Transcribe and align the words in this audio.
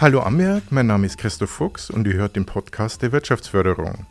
Hallo 0.00 0.22
Amberg, 0.22 0.72
mein 0.72 0.86
Name 0.86 1.04
ist 1.04 1.18
Christoph 1.18 1.50
Fuchs 1.50 1.90
und 1.90 2.06
ihr 2.06 2.14
hört 2.14 2.34
den 2.34 2.46
Podcast 2.46 3.02
der 3.02 3.12
Wirtschaftsförderung. 3.12 4.06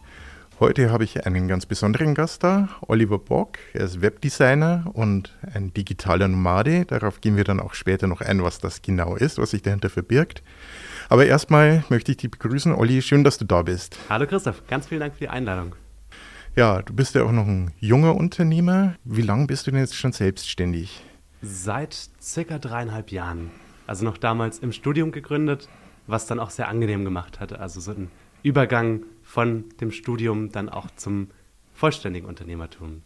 Heute 0.59 0.91
habe 0.91 1.03
ich 1.03 1.25
einen 1.25 1.47
ganz 1.47 1.65
besonderen 1.65 2.13
Gast 2.13 2.43
da, 2.43 2.69
Oliver 2.81 3.17
Bock. 3.17 3.57
Er 3.73 3.85
ist 3.85 3.99
Webdesigner 3.99 4.91
und 4.93 5.35
ein 5.51 5.73
digitaler 5.73 6.27
Nomade. 6.27 6.85
Darauf 6.85 7.21
gehen 7.21 7.37
wir 7.37 7.43
dann 7.43 7.59
auch 7.59 7.73
später 7.73 8.05
noch 8.05 8.21
ein, 8.21 8.43
was 8.43 8.59
das 8.59 8.83
genau 8.83 9.15
ist, 9.15 9.39
was 9.39 9.49
sich 9.49 9.63
dahinter 9.63 9.89
verbirgt. 9.89 10.43
Aber 11.09 11.25
erstmal 11.25 11.83
möchte 11.89 12.11
ich 12.11 12.17
dich 12.17 12.29
begrüßen. 12.29 12.71
Olli, 12.71 13.01
schön, 13.01 13.23
dass 13.23 13.39
du 13.39 13.45
da 13.45 13.63
bist. 13.63 13.97
Hallo 14.09 14.27
Christoph, 14.27 14.67
ganz 14.67 14.85
vielen 14.85 14.99
Dank 14.99 15.13
für 15.15 15.21
die 15.21 15.29
Einladung. 15.29 15.73
Ja, 16.55 16.83
du 16.83 16.93
bist 16.93 17.15
ja 17.15 17.23
auch 17.23 17.31
noch 17.31 17.47
ein 17.47 17.71
junger 17.79 18.15
Unternehmer. 18.15 18.93
Wie 19.05 19.23
lange 19.23 19.47
bist 19.47 19.65
du 19.65 19.71
denn 19.71 19.79
jetzt 19.79 19.95
schon 19.95 20.11
selbstständig? 20.11 21.03
Seit 21.41 22.11
circa 22.21 22.59
dreieinhalb 22.59 23.11
Jahren. 23.11 23.49
Also 23.89 24.05
noch 24.05 24.19
damals 24.19 24.59
im 24.59 24.71
Studium 24.71 25.11
gegründet, 25.11 25.67
was 26.09 26.25
dann 26.25 26.39
auch 26.39 26.49
sehr 26.49 26.67
angenehm 26.67 27.05
gemacht 27.05 27.39
hat. 27.39 27.57
Also 27.57 27.79
so 27.79 27.91
ein 27.91 28.09
Übergang 28.43 29.03
von 29.23 29.65
dem 29.81 29.91
Studium 29.91 30.51
dann 30.51 30.69
auch 30.69 30.87
zum 30.95 31.29
vollständigen 31.73 32.27
Unternehmertum. 32.27 33.01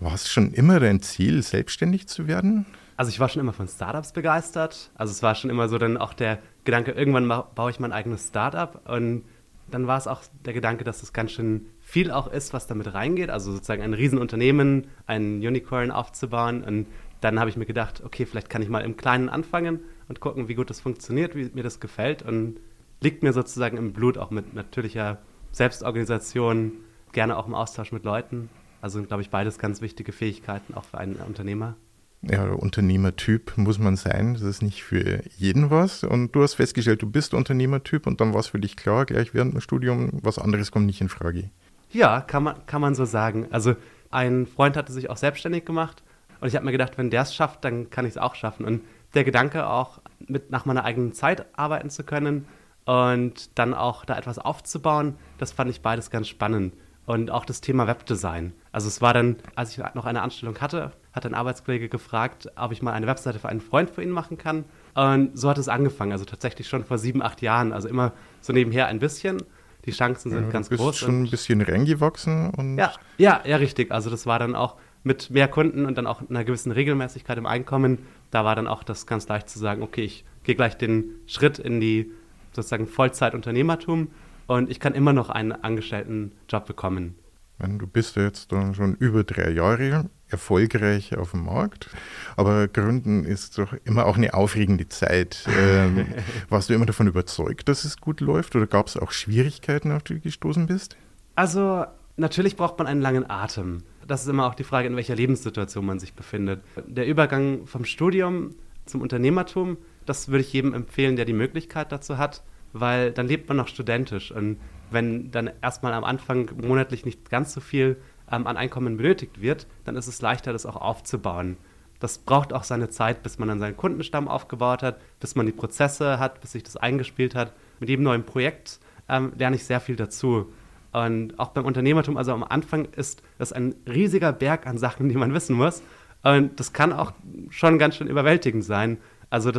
War 0.00 0.14
es 0.14 0.30
schon 0.30 0.52
immer 0.52 0.80
dein 0.80 1.02
Ziel, 1.02 1.42
selbstständig 1.42 2.06
zu 2.06 2.26
werden? 2.26 2.66
Also 2.96 3.10
ich 3.10 3.20
war 3.20 3.28
schon 3.28 3.40
immer 3.40 3.52
von 3.52 3.68
Startups 3.68 4.12
begeistert. 4.12 4.90
Also 4.94 5.10
es 5.10 5.22
war 5.22 5.34
schon 5.34 5.50
immer 5.50 5.68
so 5.68 5.78
dann 5.78 5.96
auch 5.96 6.14
der 6.14 6.38
Gedanke, 6.64 6.92
irgendwann 6.92 7.28
baue 7.28 7.70
ich 7.70 7.80
mein 7.80 7.92
eigenes 7.92 8.28
Startup. 8.28 8.80
Und 8.88 9.24
dann 9.70 9.86
war 9.86 9.98
es 9.98 10.06
auch 10.06 10.22
der 10.44 10.52
Gedanke, 10.52 10.84
dass 10.84 11.02
es 11.02 11.12
ganz 11.12 11.32
schön 11.32 11.66
viel 11.80 12.10
auch 12.10 12.30
ist, 12.30 12.52
was 12.52 12.66
damit 12.66 12.94
reingeht. 12.94 13.30
Also 13.30 13.52
sozusagen 13.52 13.82
ein 13.82 13.94
Riesenunternehmen, 13.94 14.86
ein 15.06 15.38
Unicorn 15.38 15.90
aufzubauen. 15.90 16.62
Und 16.62 16.86
dann 17.24 17.40
habe 17.40 17.48
ich 17.48 17.56
mir 17.56 17.64
gedacht, 17.64 18.02
okay, 18.04 18.26
vielleicht 18.26 18.50
kann 18.50 18.60
ich 18.60 18.68
mal 18.68 18.84
im 18.84 18.98
Kleinen 18.98 19.30
anfangen 19.30 19.80
und 20.08 20.20
gucken, 20.20 20.46
wie 20.48 20.54
gut 20.54 20.68
das 20.68 20.80
funktioniert, 20.80 21.34
wie 21.34 21.50
mir 21.54 21.62
das 21.62 21.80
gefällt. 21.80 22.22
Und 22.22 22.60
liegt 23.00 23.22
mir 23.22 23.32
sozusagen 23.32 23.78
im 23.78 23.94
Blut, 23.94 24.18
auch 24.18 24.30
mit 24.30 24.52
natürlicher 24.52 25.22
Selbstorganisation, 25.50 26.72
gerne 27.12 27.38
auch 27.38 27.46
im 27.46 27.54
Austausch 27.54 27.92
mit 27.92 28.04
Leuten. 28.04 28.50
Also, 28.82 29.02
glaube 29.02 29.22
ich, 29.22 29.30
beides 29.30 29.58
ganz 29.58 29.80
wichtige 29.80 30.12
Fähigkeiten 30.12 30.74
auch 30.74 30.84
für 30.84 30.98
einen 30.98 31.16
Unternehmer. 31.16 31.76
Ja, 32.20 32.50
Unternehmertyp 32.50 33.56
muss 33.56 33.78
man 33.78 33.96
sein. 33.96 34.34
Das 34.34 34.42
ist 34.42 34.62
nicht 34.62 34.84
für 34.84 35.22
jeden 35.38 35.70
was. 35.70 36.04
Und 36.04 36.32
du 36.32 36.42
hast 36.42 36.54
festgestellt, 36.54 37.00
du 37.00 37.10
bist 37.10 37.32
Unternehmertyp 37.32 38.06
und 38.06 38.20
dann 38.20 38.34
war 38.34 38.40
es 38.40 38.48
für 38.48 38.58
dich 38.58 38.76
klar, 38.76 39.06
gleich 39.06 39.32
während 39.32 39.54
dem 39.54 39.62
Studium, 39.62 40.10
was 40.22 40.38
anderes 40.38 40.70
kommt 40.70 40.84
nicht 40.84 41.00
in 41.00 41.08
Frage. 41.08 41.50
Ja, 41.90 42.20
kann 42.20 42.42
man, 42.42 42.66
kann 42.66 42.82
man 42.82 42.94
so 42.94 43.06
sagen. 43.06 43.46
Also 43.50 43.76
ein 44.10 44.46
Freund 44.46 44.76
hatte 44.76 44.92
sich 44.92 45.08
auch 45.08 45.16
selbstständig 45.16 45.64
gemacht 45.64 46.02
und 46.44 46.48
ich 46.48 46.56
habe 46.56 46.66
mir 46.66 46.72
gedacht, 46.72 46.98
wenn 46.98 47.08
der 47.08 47.22
es 47.22 47.34
schafft, 47.34 47.64
dann 47.64 47.88
kann 47.88 48.04
ich 48.04 48.10
es 48.10 48.18
auch 48.18 48.34
schaffen. 48.34 48.66
Und 48.66 48.82
der 49.14 49.24
Gedanke 49.24 49.66
auch, 49.66 50.02
mit 50.26 50.50
nach 50.50 50.66
meiner 50.66 50.84
eigenen 50.84 51.14
Zeit 51.14 51.46
arbeiten 51.56 51.88
zu 51.88 52.04
können, 52.04 52.46
und 52.84 53.58
dann 53.58 53.72
auch 53.72 54.04
da 54.04 54.18
etwas 54.18 54.38
aufzubauen, 54.38 55.16
das 55.38 55.52
fand 55.52 55.70
ich 55.70 55.80
beides 55.80 56.10
ganz 56.10 56.28
spannend. 56.28 56.74
Und 57.06 57.30
auch 57.30 57.46
das 57.46 57.62
Thema 57.62 57.86
Webdesign. 57.86 58.52
Also 58.72 58.88
es 58.88 59.00
war 59.00 59.14
dann, 59.14 59.36
als 59.54 59.70
ich 59.70 59.82
noch 59.94 60.04
eine 60.04 60.20
Anstellung 60.20 60.58
hatte, 60.60 60.92
hat 61.14 61.24
ein 61.24 61.32
Arbeitskollege 61.32 61.88
gefragt, 61.88 62.52
ob 62.56 62.72
ich 62.72 62.82
mal 62.82 62.92
eine 62.92 63.06
Webseite 63.06 63.38
für 63.38 63.48
einen 63.48 63.62
Freund 63.62 63.88
für 63.88 64.02
ihn 64.02 64.10
machen 64.10 64.36
kann. 64.36 64.66
Und 64.92 65.38
so 65.38 65.48
hat 65.48 65.56
es 65.56 65.70
angefangen, 65.70 66.12
also 66.12 66.26
tatsächlich 66.26 66.68
schon 66.68 66.84
vor 66.84 66.98
sieben, 66.98 67.22
acht 67.22 67.40
Jahren. 67.40 67.72
Also 67.72 67.88
immer 67.88 68.12
so 68.42 68.52
nebenher 68.52 68.88
ein 68.88 68.98
bisschen. 68.98 69.42
Die 69.86 69.92
Chancen 69.92 70.30
sind 70.30 70.44
ja, 70.44 70.50
ganz 70.50 70.68
groß. 70.68 70.78
Du 70.78 70.86
bist 70.88 70.98
schon 70.98 71.22
ein 71.22 71.30
bisschen 71.30 71.62
reingewachsen. 71.62 72.50
Und 72.50 72.76
ja, 72.76 72.92
ja, 73.16 73.40
ja, 73.46 73.56
richtig. 73.56 73.90
Also 73.92 74.10
das 74.10 74.26
war 74.26 74.38
dann 74.38 74.54
auch 74.54 74.76
mit 75.04 75.30
mehr 75.30 75.48
Kunden 75.48 75.86
und 75.86 75.96
dann 75.96 76.06
auch 76.06 76.22
einer 76.28 76.44
gewissen 76.44 76.72
Regelmäßigkeit 76.72 77.38
im 77.38 77.46
Einkommen. 77.46 77.98
Da 78.30 78.44
war 78.44 78.56
dann 78.56 78.66
auch 78.66 78.82
das 78.82 79.06
ganz 79.06 79.28
leicht 79.28 79.48
zu 79.48 79.58
sagen, 79.58 79.82
okay, 79.82 80.02
ich 80.02 80.24
gehe 80.42 80.56
gleich 80.56 80.76
den 80.76 81.04
Schritt 81.26 81.58
in 81.58 81.80
die 81.80 82.10
sozusagen 82.52 82.86
Vollzeitunternehmertum 82.86 84.08
und 84.46 84.70
ich 84.70 84.80
kann 84.80 84.94
immer 84.94 85.12
noch 85.12 85.30
einen 85.30 85.52
Angestelltenjob 85.52 86.66
bekommen. 86.66 87.14
Du 87.58 87.86
bist 87.86 88.16
jetzt 88.16 88.50
dann 88.50 88.74
schon 88.74 88.94
über 88.96 89.22
drei 89.22 89.50
Jahre 89.50 90.10
erfolgreich 90.28 91.16
auf 91.16 91.30
dem 91.30 91.44
Markt, 91.44 91.88
aber 92.36 92.66
Gründen 92.66 93.24
ist 93.24 93.58
doch 93.58 93.74
immer 93.84 94.06
auch 94.06 94.16
eine 94.16 94.34
aufregende 94.34 94.88
Zeit. 94.88 95.46
Ähm, 95.56 96.06
warst 96.48 96.68
du 96.68 96.74
immer 96.74 96.86
davon 96.86 97.06
überzeugt, 97.06 97.68
dass 97.68 97.84
es 97.84 97.98
gut 97.98 98.20
läuft 98.20 98.56
oder 98.56 98.66
gab 98.66 98.88
es 98.88 98.96
auch 98.96 99.12
Schwierigkeiten, 99.12 99.92
auf 99.92 100.02
die 100.02 100.14
du 100.14 100.20
gestoßen 100.20 100.66
bist? 100.66 100.96
Also 101.36 101.84
natürlich 102.16 102.56
braucht 102.56 102.78
man 102.78 102.86
einen 102.86 103.00
langen 103.00 103.28
Atem. 103.28 103.82
Das 104.06 104.22
ist 104.22 104.28
immer 104.28 104.46
auch 104.46 104.54
die 104.54 104.64
Frage, 104.64 104.88
in 104.88 104.96
welcher 104.96 105.14
Lebenssituation 105.16 105.84
man 105.86 105.98
sich 105.98 106.14
befindet. 106.14 106.62
Der 106.86 107.06
Übergang 107.06 107.66
vom 107.66 107.84
Studium 107.84 108.54
zum 108.84 109.00
Unternehmertum 109.00 109.78
das 110.06 110.28
würde 110.28 110.42
ich 110.42 110.52
jedem 110.52 110.74
empfehlen, 110.74 111.16
der 111.16 111.24
die 111.24 111.32
Möglichkeit 111.32 111.92
dazu 111.92 112.18
hat, 112.18 112.42
weil 112.72 113.12
dann 113.12 113.28
lebt 113.28 113.48
man 113.48 113.56
noch 113.56 113.68
studentisch. 113.68 114.32
Und 114.32 114.58
wenn 114.90 115.30
dann 115.30 115.50
erstmal 115.62 115.92
am 115.92 116.04
Anfang 116.04 116.50
monatlich 116.62 117.04
nicht 117.04 117.30
ganz 117.30 117.52
so 117.54 117.60
viel 117.60 117.96
ähm, 118.30 118.46
an 118.46 118.56
Einkommen 118.56 118.96
benötigt 118.96 119.40
wird, 119.40 119.66
dann 119.84 119.96
ist 119.96 120.06
es 120.06 120.20
leichter, 120.20 120.52
das 120.52 120.66
auch 120.66 120.76
aufzubauen. 120.76 121.56
Das 122.00 122.18
braucht 122.18 122.52
auch 122.52 122.64
seine 122.64 122.90
Zeit, 122.90 123.22
bis 123.22 123.38
man 123.38 123.48
dann 123.48 123.60
seinen 123.60 123.76
Kundenstamm 123.76 124.28
aufgebaut 124.28 124.82
hat, 124.82 125.00
bis 125.20 125.36
man 125.36 125.46
die 125.46 125.52
Prozesse 125.52 126.18
hat, 126.18 126.40
bis 126.40 126.52
sich 126.52 126.62
das 126.62 126.76
eingespielt 126.76 127.34
hat. 127.34 127.52
Mit 127.80 127.88
jedem 127.88 128.04
neuen 128.04 128.24
Projekt 128.24 128.78
ähm, 129.08 129.32
lerne 129.36 129.56
ich 129.56 129.64
sehr 129.64 129.80
viel 129.80 129.96
dazu. 129.96 130.52
Und 130.94 131.38
auch 131.40 131.48
beim 131.48 131.64
Unternehmertum, 131.64 132.16
also 132.16 132.32
am 132.32 132.44
Anfang 132.44 132.86
ist 132.96 133.22
das 133.38 133.52
ein 133.52 133.74
riesiger 133.86 134.32
Berg 134.32 134.66
an 134.66 134.78
Sachen, 134.78 135.08
die 135.08 135.16
man 135.16 135.34
wissen 135.34 135.56
muss. 135.56 135.82
Und 136.22 136.58
das 136.60 136.72
kann 136.72 136.92
auch 136.92 137.12
schon 137.50 137.78
ganz 137.78 137.96
schön 137.96 138.06
überwältigend 138.06 138.64
sein. 138.64 138.98
Also 139.28 139.50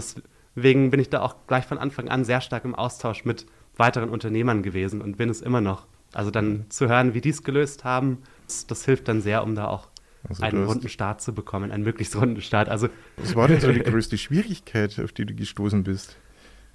Deswegen 0.55 0.89
bin 0.89 1.01
ich 1.01 1.09
da 1.09 1.21
auch 1.21 1.35
gleich 1.47 1.65
von 1.65 1.77
Anfang 1.77 2.07
an 2.07 2.23
sehr 2.23 2.39
stark 2.39 2.63
im 2.63 2.73
Austausch 2.73 3.25
mit 3.25 3.45
weiteren 3.75 4.09
Unternehmern 4.09 4.63
gewesen 4.63 5.01
und 5.01 5.17
bin 5.17 5.29
es 5.29 5.41
immer 5.41 5.59
noch. 5.59 5.85
Also 6.13 6.31
dann 6.31 6.65
zu 6.69 6.87
hören, 6.87 7.13
wie 7.13 7.19
die 7.19 7.29
es 7.29 7.43
gelöst 7.43 7.83
haben, 7.83 8.19
das, 8.47 8.65
das, 8.67 8.85
hilft 8.85 9.09
dann 9.09 9.21
sehr, 9.21 9.43
um 9.43 9.53
da 9.53 9.67
auch 9.67 9.89
also 10.29 10.41
einen 10.43 10.63
runden 10.63 10.87
Start 10.87 11.21
zu 11.21 11.33
bekommen, 11.33 11.71
einen 11.71 11.83
möglichst 11.83 12.15
runden 12.15 12.41
Start. 12.41 12.69
Also, 12.69 12.87
Was 13.17 13.35
war 13.35 13.49
denn 13.49 13.59
so 13.59 13.69
die 13.73 13.79
größte 13.83 14.17
Schwierigkeit, 14.17 14.97
auf 15.01 15.11
die 15.11 15.25
du 15.25 15.35
gestoßen 15.35 15.83
bist? 15.83 16.15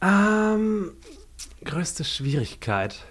Ähm, 0.02 0.92
größte 1.64 2.04
Schwierigkeit. 2.04 3.06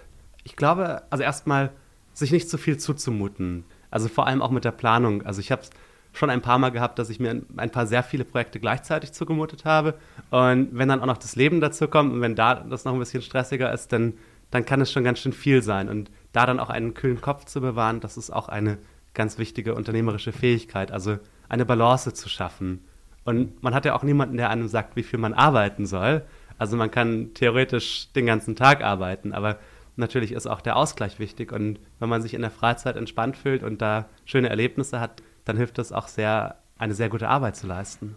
Ich 0.50 0.56
glaube, 0.56 1.04
also 1.10 1.22
erstmal, 1.22 1.70
sich 2.12 2.32
nicht 2.32 2.50
zu 2.50 2.58
viel 2.58 2.76
zuzumuten. 2.76 3.64
Also 3.88 4.08
vor 4.08 4.26
allem 4.26 4.42
auch 4.42 4.50
mit 4.50 4.64
der 4.64 4.72
Planung. 4.72 5.22
Also 5.22 5.38
ich 5.38 5.52
habe 5.52 5.62
es 5.62 5.70
schon 6.12 6.28
ein 6.28 6.42
paar 6.42 6.58
Mal 6.58 6.70
gehabt, 6.70 6.98
dass 6.98 7.08
ich 7.08 7.20
mir 7.20 7.40
ein 7.56 7.70
paar 7.70 7.86
sehr 7.86 8.02
viele 8.02 8.24
Projekte 8.24 8.58
gleichzeitig 8.58 9.12
zugemutet 9.12 9.64
habe. 9.64 9.94
Und 10.30 10.70
wenn 10.72 10.88
dann 10.88 11.00
auch 11.02 11.06
noch 11.06 11.18
das 11.18 11.36
Leben 11.36 11.60
dazu 11.60 11.86
kommt 11.86 12.12
und 12.12 12.20
wenn 12.20 12.34
da 12.34 12.56
das 12.56 12.84
noch 12.84 12.92
ein 12.92 12.98
bisschen 12.98 13.22
stressiger 13.22 13.72
ist, 13.72 13.92
dann, 13.92 14.14
dann 14.50 14.64
kann 14.64 14.80
es 14.80 14.90
schon 14.90 15.04
ganz 15.04 15.20
schön 15.20 15.32
viel 15.32 15.62
sein. 15.62 15.88
Und 15.88 16.10
da 16.32 16.46
dann 16.46 16.58
auch 16.58 16.68
einen 16.68 16.94
kühlen 16.94 17.20
Kopf 17.20 17.44
zu 17.44 17.60
bewahren, 17.60 18.00
das 18.00 18.16
ist 18.16 18.30
auch 18.30 18.48
eine 18.48 18.78
ganz 19.14 19.38
wichtige 19.38 19.76
unternehmerische 19.76 20.32
Fähigkeit, 20.32 20.90
also 20.90 21.18
eine 21.48 21.64
Balance 21.64 22.12
zu 22.12 22.28
schaffen. 22.28 22.84
Und 23.24 23.62
man 23.62 23.72
hat 23.72 23.84
ja 23.84 23.94
auch 23.94 24.02
niemanden, 24.02 24.36
der 24.36 24.50
einem 24.50 24.66
sagt, 24.66 24.96
wie 24.96 25.04
viel 25.04 25.20
man 25.20 25.32
arbeiten 25.32 25.86
soll. 25.86 26.22
Also 26.58 26.76
man 26.76 26.90
kann 26.90 27.34
theoretisch 27.34 28.08
den 28.16 28.26
ganzen 28.26 28.56
Tag 28.56 28.82
arbeiten, 28.82 29.32
aber 29.32 29.58
natürlich 30.00 30.32
ist 30.32 30.46
auch 30.46 30.60
der 30.60 30.76
Ausgleich 30.76 31.18
wichtig. 31.18 31.52
Und 31.52 31.78
wenn 32.00 32.08
man 32.08 32.22
sich 32.22 32.34
in 32.34 32.42
der 32.42 32.50
Freizeit 32.50 32.96
entspannt 32.96 33.36
fühlt 33.36 33.62
und 33.62 33.80
da 33.80 34.08
schöne 34.24 34.48
Erlebnisse 34.48 35.00
hat, 35.00 35.22
dann 35.44 35.56
hilft 35.56 35.78
das 35.78 35.92
auch 35.92 36.08
sehr, 36.08 36.56
eine 36.78 36.94
sehr 36.94 37.08
gute 37.08 37.28
Arbeit 37.28 37.56
zu 37.56 37.66
leisten. 37.66 38.16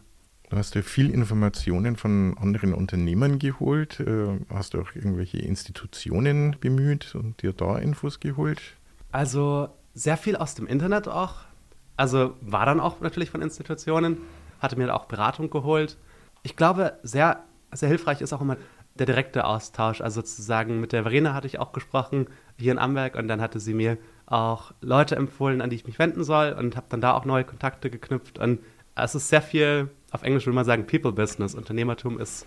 Du 0.50 0.58
hast 0.58 0.76
dir 0.76 0.84
viel 0.84 1.10
Informationen 1.10 1.96
von 1.96 2.38
anderen 2.38 2.74
Unternehmern 2.74 3.40
geholt. 3.40 4.00
Äh, 4.00 4.40
hast 4.50 4.74
du 4.74 4.82
auch 4.82 4.94
irgendwelche 4.94 5.40
Institutionen 5.40 6.58
bemüht 6.60 7.16
und 7.16 7.42
dir 7.42 7.54
da 7.54 7.78
Infos 7.78 8.20
geholt? 8.20 8.62
Also 9.12 9.70
sehr 9.94 10.18
viel 10.18 10.36
aus 10.36 10.56
dem 10.56 10.68
Internet 10.68 11.08
auch. 11.08 11.38
Also 11.98 12.36
war 12.42 12.66
dann 12.66 12.80
auch 12.80 13.02
natürlich 13.02 13.30
von 13.30 13.42
Institutionen, 13.42 14.18
hatte 14.60 14.78
mir 14.78 14.88
da 14.88 14.94
auch 14.94 15.06
Beratung 15.06 15.50
geholt. 15.50 15.98
Ich 16.44 16.56
glaube, 16.56 17.00
sehr, 17.04 17.44
sehr 17.72 17.90
hilfreich 17.90 18.22
ist 18.22 18.34
auch 18.34 18.42
immer 18.42 18.58
der 18.96 19.06
direkte 19.06 19.46
Austausch. 19.46 20.02
Also 20.02 20.22
sozusagen 20.22 20.80
mit 20.80 20.92
der 20.92 21.04
Verena 21.04 21.34
hatte 21.34 21.48
ich 21.48 21.60
auch 21.60 21.72
gesprochen 21.72 22.28
hier 22.58 22.72
in 22.72 22.80
Amberg 22.80 23.16
und 23.16 23.28
dann 23.28 23.42
hatte 23.42 23.60
sie 23.60 23.74
mir 23.74 23.98
auch 24.26 24.74
Leute 24.82 25.16
empfohlen, 25.16 25.62
an 25.62 25.70
die 25.70 25.76
ich 25.76 25.88
mich 25.88 26.00
wenden 26.00 26.24
soll 26.24 26.54
und 26.54 26.76
habe 26.76 26.88
dann 26.90 27.02
da 27.02 27.14
auch 27.14 27.26
neue 27.26 27.44
Kontakte 27.44 27.90
geknüpft. 27.90 28.40
Und 28.40 28.60
es 28.96 29.16
ist 29.16 29.30
sehr 29.30 29.42
viel, 29.42 29.90
auf 30.12 30.24
Englisch 30.24 30.46
würde 30.46 30.56
man 30.56 30.66
sagen, 30.66 30.88
People 30.88 31.12
Business. 31.12 31.56
Unternehmertum 31.56 32.20
ist, 32.20 32.46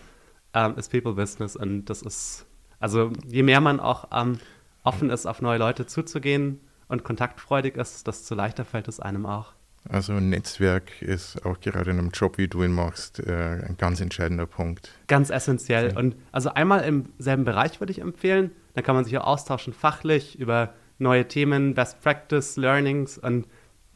ähm, 0.54 0.76
ist 0.76 0.90
People 0.90 1.14
Business 1.14 1.56
und 1.56 1.86
das 1.86 2.02
ist, 2.02 2.46
also 2.78 3.12
je 3.26 3.42
mehr 3.42 3.60
man 3.60 3.80
auch 3.80 4.08
ähm, 4.12 4.38
offen 4.84 5.10
ist, 5.10 5.26
auf 5.26 5.42
neue 5.42 5.58
Leute 5.58 5.86
zuzugehen 5.86 6.60
und 6.88 7.02
kontaktfreudig 7.02 7.76
ist, 7.76 8.06
desto 8.06 8.34
leichter 8.34 8.64
fällt 8.64 8.88
es 8.88 9.00
einem 9.00 9.26
auch. 9.26 9.55
Also 9.88 10.14
ein 10.14 10.30
Netzwerk 10.30 11.02
ist 11.02 11.44
auch 11.44 11.60
gerade 11.60 11.90
in 11.90 11.98
einem 11.98 12.10
Job, 12.10 12.38
wie 12.38 12.48
du 12.48 12.62
ihn 12.62 12.72
machst, 12.72 13.20
äh, 13.20 13.64
ein 13.66 13.76
ganz 13.78 14.00
entscheidender 14.00 14.46
Punkt. 14.46 14.92
Ganz 15.06 15.30
essentiell. 15.30 15.96
Und 15.96 16.16
also 16.32 16.50
einmal 16.50 16.84
im 16.84 17.06
selben 17.18 17.44
Bereich 17.44 17.80
würde 17.80 17.92
ich 17.92 18.00
empfehlen. 18.00 18.50
Dann 18.74 18.84
kann 18.84 18.94
man 18.94 19.04
sich 19.04 19.16
auch 19.18 19.26
austauschen 19.26 19.72
fachlich 19.72 20.38
über 20.38 20.74
neue 20.98 21.28
Themen, 21.28 21.74
Best 21.74 22.00
Practice, 22.00 22.56
Learnings 22.56 23.18
und 23.18 23.46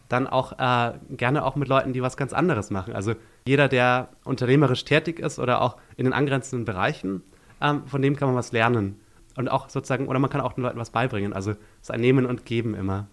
dann 0.09 0.27
auch 0.27 0.59
äh, 0.59 0.99
gerne 1.11 1.45
auch 1.45 1.57
mit 1.57 1.69
Leuten, 1.69 1.93
die 1.93 2.03
was 2.03 2.17
ganz 2.17 2.33
anderes 2.33 2.71
machen. 2.71 2.95
Also 2.95 3.15
jeder, 3.47 3.69
der 3.69 4.09
unternehmerisch 4.25 4.85
tätig 4.85 5.19
ist 5.19 5.39
oder 5.39 5.63
auch 5.63 5.77
in 5.97 6.05
den 6.05 6.13
angrenzenden 6.13 6.65
Bereichen, 6.65 7.23
ähm, 7.61 7.87
von 7.87 8.03
dem 8.03 8.17
kann 8.17 8.29
man 8.29 8.37
was 8.37 8.53
lernen. 8.53 9.01
Und 9.37 9.49
auch 9.49 9.69
sozusagen, 9.69 10.09
oder 10.09 10.19
man 10.19 10.29
kann 10.29 10.41
auch 10.41 10.53
den 10.53 10.65
Leuten 10.65 10.79
was 10.79 10.91
beibringen. 10.91 11.33
Also 11.33 11.53
es 11.53 11.59
ist 11.83 11.91
ein 11.91 12.01
Nehmen 12.01 12.27
und 12.27 12.45
Geben 12.45 12.75
immer. 12.75 13.07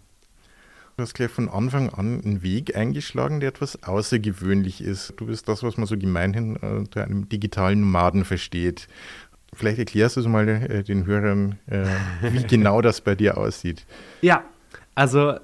Du 0.97 1.03
hast 1.03 1.13
gleich 1.13 1.29
von 1.29 1.47
Anfang 1.47 1.89
an 1.89 2.23
einen 2.23 2.41
Weg 2.41 2.75
eingeschlagen, 2.75 3.39
der 3.39 3.49
etwas 3.49 3.83
außergewöhnlich 3.83 4.81
ist. 4.81 5.13
Du 5.17 5.27
bist 5.27 5.47
das, 5.47 5.61
was 5.61 5.77
man 5.77 5.85
so 5.85 5.95
gemeinhin 5.95 6.55
äh, 6.55 6.65
unter 6.65 7.03
einem 7.03 7.29
digitalen 7.29 7.81
Nomaden 7.81 8.25
versteht. 8.25 8.87
Vielleicht 9.53 9.77
erklärst 9.77 10.15
du 10.15 10.21
es 10.21 10.25
mal 10.25 10.49
äh, 10.49 10.81
den 10.81 11.05
Hörern, 11.05 11.59
äh, 11.67 11.85
wie 12.23 12.41
genau 12.47 12.81
das 12.81 13.01
bei 13.01 13.13
dir 13.13 13.37
aussieht. 13.37 13.85
Ja, 14.23 14.43
also 14.95 15.35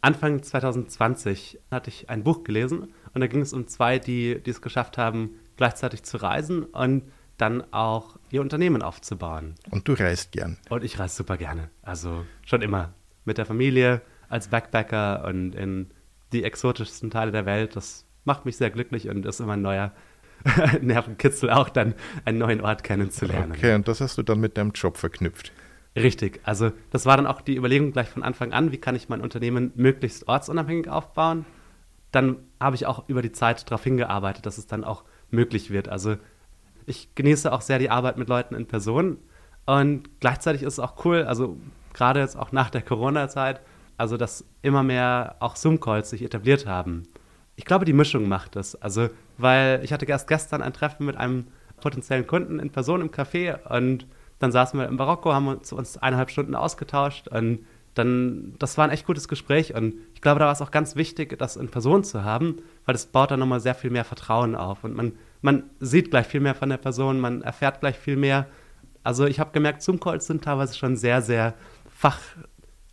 Anfang 0.00 0.42
2020 0.42 1.60
hatte 1.70 1.90
ich 1.90 2.08
ein 2.08 2.24
Buch 2.24 2.42
gelesen 2.42 2.94
und 3.12 3.20
da 3.20 3.26
ging 3.26 3.42
es 3.42 3.52
um 3.52 3.66
zwei, 3.66 3.98
die, 3.98 4.40
die 4.42 4.50
es 4.50 4.62
geschafft 4.62 4.96
haben, 4.96 5.32
gleichzeitig 5.58 6.04
zu 6.04 6.16
reisen 6.16 6.64
und 6.64 7.02
dann 7.36 7.70
auch 7.70 8.16
ihr 8.30 8.40
Unternehmen 8.40 8.80
aufzubauen. 8.80 9.56
Und 9.68 9.86
du 9.86 9.92
reist 9.92 10.32
gern. 10.32 10.56
Und 10.70 10.84
ich 10.84 10.98
reise 10.98 11.16
super 11.16 11.36
gerne. 11.36 11.68
Also 11.82 12.24
schon 12.46 12.62
immer. 12.62 12.94
Mit 13.26 13.36
der 13.36 13.44
Familie, 13.44 14.00
als 14.32 14.48
Backpacker 14.48 15.24
und 15.26 15.54
in 15.54 15.90
die 16.32 16.42
exotischsten 16.42 17.10
Teile 17.10 17.32
der 17.32 17.46
Welt. 17.46 17.76
Das 17.76 18.06
macht 18.24 18.44
mich 18.44 18.56
sehr 18.56 18.70
glücklich 18.70 19.08
und 19.08 19.26
ist 19.26 19.40
immer 19.40 19.52
ein 19.52 19.62
neuer 19.62 19.92
Nervenkitzel, 20.80 21.50
auch 21.50 21.68
dann 21.68 21.94
einen 22.24 22.38
neuen 22.38 22.60
Ort 22.60 22.82
kennenzulernen. 22.82 23.52
Okay, 23.52 23.74
und 23.74 23.86
das 23.86 24.00
hast 24.00 24.18
du 24.18 24.22
dann 24.22 24.40
mit 24.40 24.56
deinem 24.56 24.72
Job 24.72 24.96
verknüpft. 24.96 25.52
Richtig, 25.94 26.40
also 26.44 26.72
das 26.90 27.04
war 27.04 27.18
dann 27.18 27.26
auch 27.26 27.42
die 27.42 27.56
Überlegung 27.56 27.92
gleich 27.92 28.08
von 28.08 28.22
Anfang 28.22 28.52
an, 28.52 28.72
wie 28.72 28.78
kann 28.78 28.96
ich 28.96 29.10
mein 29.10 29.20
Unternehmen 29.20 29.72
möglichst 29.74 30.26
ortsunabhängig 30.26 30.88
aufbauen. 30.88 31.44
Dann 32.10 32.38
habe 32.58 32.76
ich 32.76 32.86
auch 32.86 33.08
über 33.08 33.20
die 33.20 33.32
Zeit 33.32 33.70
darauf 33.70 33.84
hingearbeitet, 33.84 34.46
dass 34.46 34.56
es 34.56 34.66
dann 34.66 34.84
auch 34.84 35.04
möglich 35.30 35.70
wird. 35.70 35.88
Also 35.88 36.16
ich 36.86 37.14
genieße 37.14 37.52
auch 37.52 37.60
sehr 37.60 37.78
die 37.78 37.90
Arbeit 37.90 38.16
mit 38.16 38.28
Leuten 38.28 38.54
in 38.54 38.66
Person 38.66 39.18
und 39.66 40.08
gleichzeitig 40.20 40.62
ist 40.62 40.74
es 40.74 40.78
auch 40.78 41.04
cool, 41.04 41.24
also 41.24 41.58
gerade 41.92 42.20
jetzt 42.20 42.36
auch 42.36 42.52
nach 42.52 42.70
der 42.70 42.82
Corona-Zeit, 42.82 43.60
also 44.02 44.16
dass 44.16 44.44
immer 44.62 44.82
mehr 44.82 45.36
auch 45.38 45.54
Zoom-Calls 45.54 46.10
sich 46.10 46.22
etabliert 46.22 46.66
haben. 46.66 47.04
Ich 47.54 47.64
glaube, 47.64 47.84
die 47.84 47.92
Mischung 47.92 48.26
macht 48.26 48.56
das. 48.56 48.74
Also, 48.74 49.10
weil 49.38 49.80
ich 49.84 49.92
hatte 49.92 50.06
erst 50.06 50.26
gestern 50.26 50.60
ein 50.60 50.72
Treffen 50.72 51.06
mit 51.06 51.16
einem 51.16 51.46
potenziellen 51.80 52.26
Kunden 52.26 52.58
in 52.58 52.70
Person 52.70 53.00
im 53.00 53.12
Café 53.12 53.64
und 53.68 54.08
dann 54.40 54.50
saßen 54.50 54.76
wir 54.80 54.88
im 54.88 54.96
Marokko, 54.96 55.32
haben 55.32 55.46
uns, 55.46 55.72
uns 55.72 55.98
eineinhalb 55.98 56.30
Stunden 56.30 56.56
ausgetauscht 56.56 57.28
und 57.28 57.60
dann, 57.94 58.56
das 58.58 58.76
war 58.76 58.86
ein 58.86 58.90
echt 58.90 59.06
gutes 59.06 59.28
Gespräch 59.28 59.72
und 59.72 59.94
ich 60.14 60.20
glaube, 60.20 60.40
da 60.40 60.46
war 60.46 60.52
es 60.52 60.62
auch 60.62 60.72
ganz 60.72 60.96
wichtig, 60.96 61.38
das 61.38 61.54
in 61.54 61.68
Person 61.68 62.02
zu 62.02 62.24
haben, 62.24 62.56
weil 62.86 62.94
das 62.94 63.06
baut 63.06 63.30
dann 63.30 63.38
nochmal 63.38 63.60
sehr 63.60 63.76
viel 63.76 63.90
mehr 63.90 64.04
Vertrauen 64.04 64.56
auf 64.56 64.82
und 64.82 64.96
man, 64.96 65.12
man 65.42 65.62
sieht 65.78 66.10
gleich 66.10 66.26
viel 66.26 66.40
mehr 66.40 66.56
von 66.56 66.70
der 66.70 66.78
Person, 66.78 67.20
man 67.20 67.42
erfährt 67.42 67.78
gleich 67.78 67.98
viel 67.98 68.16
mehr. 68.16 68.48
Also 69.04 69.26
ich 69.26 69.38
habe 69.38 69.52
gemerkt, 69.52 69.82
Zoom-Calls 69.82 70.26
sind 70.26 70.42
teilweise 70.42 70.76
schon 70.76 70.96
sehr, 70.96 71.22
sehr 71.22 71.54
fach, 72.02 72.18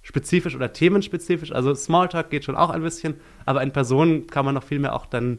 spezifisch 0.09 0.55
oder 0.55 0.73
themenspezifisch. 0.73 1.51
Also 1.51 1.75
Smalltalk 1.75 2.31
geht 2.31 2.43
schon 2.43 2.55
auch 2.55 2.71
ein 2.71 2.81
bisschen, 2.81 3.13
aber 3.45 3.61
in 3.61 3.71
Person 3.71 4.25
kann 4.25 4.43
man 4.43 4.55
noch 4.55 4.63
viel 4.63 4.79
mehr 4.79 4.95
auch 4.95 5.05
dann 5.05 5.37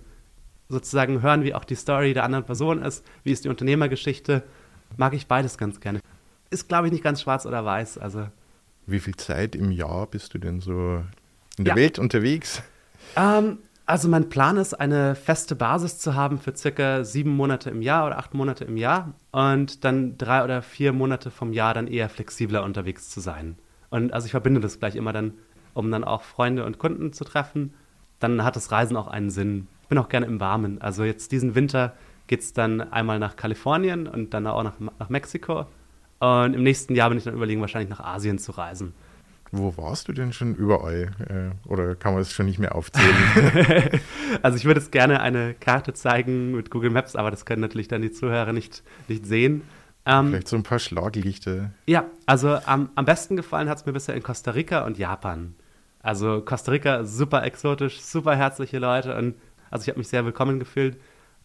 sozusagen 0.69 1.23
hören, 1.23 1.43
wie 1.43 1.55
auch 1.55 1.65
die 1.65 1.75
Story 1.75 2.15
der 2.15 2.23
anderen 2.23 2.45
Person 2.45 2.81
ist, 2.81 3.05
wie 3.25 3.33
ist 3.33 3.45
die 3.45 3.49
Unternehmergeschichte. 3.49 4.45
Mag 4.97 5.13
ich 5.13 5.27
beides 5.27 5.59
ganz 5.59 5.81
gerne. 5.81 5.99
Ist, 6.51 6.69
glaube 6.69 6.87
ich, 6.87 6.93
nicht 6.93 7.03
ganz 7.03 7.21
schwarz 7.21 7.47
oder 7.47 7.65
weiß. 7.65 7.99
Also. 7.99 8.29
Wie 8.87 9.01
viel 9.01 9.17
Zeit 9.17 9.57
im 9.57 9.73
Jahr 9.73 10.07
bist 10.07 10.35
du 10.35 10.39
denn 10.39 10.61
so 10.61 11.03
in 11.59 11.65
der 11.65 11.75
ja. 11.75 11.77
Welt 11.77 11.99
unterwegs? 11.99 12.63
Ähm, 13.17 13.59
also 13.87 14.07
mein 14.07 14.29
Plan 14.29 14.57
ist, 14.57 14.75
eine 14.75 15.17
feste 15.17 15.57
Basis 15.57 15.99
zu 15.99 16.15
haben 16.15 16.39
für 16.39 16.55
circa 16.55 17.03
sieben 17.03 17.35
Monate 17.35 17.71
im 17.71 17.83
Jahr 17.83 18.07
oder 18.07 18.19
acht 18.19 18.35
Monate 18.35 18.65
im 18.67 18.77
Jahr 18.77 19.15
und 19.33 19.85
dann 19.85 20.17
drei 20.17 20.45
oder 20.45 20.63
vier 20.63 20.93
Monate 20.93 21.33
vom 21.33 21.53
Jahr 21.53 21.75
dann 21.75 21.89
eher 21.89 22.09
flexibler 22.09 22.63
unterwegs 22.63 23.11
zu 23.11 23.19
sein. 23.19 23.57
Und 23.91 24.13
also 24.13 24.27
ich 24.27 24.31
verbinde 24.31 24.61
das 24.61 24.79
gleich 24.79 24.97
immer 24.97 25.13
dann, 25.13 25.35
um 25.75 25.91
dann 25.91 26.05
auch 26.05 26.23
Freunde 26.23 26.65
und 26.65 26.79
Kunden 26.79 27.13
zu 27.13 27.25
treffen. 27.25 27.75
Dann 28.19 28.45
hat 28.45 28.57
das 28.57 28.71
Reisen 28.73 28.97
auch 28.97 29.09
einen 29.09 29.31
Sinn. 29.31 29.67
Ich 29.83 29.89
bin 29.89 29.99
auch 29.99 30.09
gerne 30.09 30.27
im 30.27 30.41
Warmen. 30.41 30.81
Also 30.81 31.05
jetzt 31.05 31.33
diesen 31.33 31.55
Winter 31.55 31.95
geht 32.27 32.41
es 32.41 32.53
dann 32.53 32.81
einmal 32.81 33.19
nach 33.19 33.37
Kalifornien 33.37 34.07
und 34.07 34.33
dann 34.33 34.47
auch 34.47 34.63
nach, 34.63 34.75
nach 34.99 35.09
Mexiko. 35.09 35.67
Und 36.21 36.55
im 36.55 36.63
nächsten 36.63 36.95
Jahr 36.95 37.09
bin 37.09 37.19
ich 37.19 37.25
dann 37.25 37.35
überlegen, 37.35 37.61
wahrscheinlich 37.61 37.91
nach 37.91 38.01
Asien 38.01 38.39
zu 38.39 38.53
reisen. 38.53 38.95
Wo 39.53 39.77
warst 39.77 40.07
du 40.07 40.13
denn 40.13 40.33
schon 40.33 40.55
überall? 40.55 41.11
Äh, 41.29 41.69
oder 41.69 41.97
kann 41.97 42.13
man 42.13 42.23
es 42.23 42.33
schon 42.33 42.47
nicht 42.47 42.61
mehr 42.61 42.75
aufzählen? 42.75 43.15
also 44.43 44.57
ich 44.57 44.65
würde 44.65 44.79
es 44.79 44.93
gerne 44.93 45.21
eine 45.21 45.55
Karte 45.55 45.93
zeigen 45.93 46.53
mit 46.53 46.71
Google 46.71 46.91
Maps, 46.91 47.17
aber 47.17 47.33
das 47.33 47.45
können 47.45 47.63
natürlich 47.63 47.89
dann 47.89 48.03
die 48.03 48.13
Zuhörer 48.13 48.53
nicht, 48.53 48.85
nicht 49.09 49.27
sehen. 49.27 49.63
Ähm, 50.07 50.29
Vielleicht 50.31 50.49
so 50.49 50.57
ein 50.57 50.63
paar 50.63 50.79
Schlaglichte. 50.79 51.71
Ja, 51.87 52.07
also 52.27 52.59
am, 52.67 52.91
am 52.95 53.05
besten 53.05 53.37
gefallen 53.37 53.69
hat 53.69 53.79
es 53.79 53.87
mir 53.87 53.93
bisher 53.93 54.15
in 54.15 54.23
Costa 54.23 54.53
Rica 54.53 54.85
und 54.85 54.99
Japan. 54.99 55.55
Also 56.03 56.41
Costa 56.41 56.73
Rica 56.73 57.05
super 57.05 57.45
exotisch, 57.45 58.01
super 58.01 58.35
herzliche 58.35 58.79
Leute 58.79 59.17
und 59.17 59.35
also 59.71 59.83
ich 59.85 59.89
habe 59.89 59.99
mich 59.99 60.09
sehr 60.09 60.25
willkommen 60.25 60.59
gefühlt. 60.59 60.99